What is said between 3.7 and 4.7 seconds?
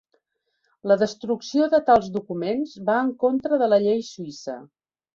la llei suïssa.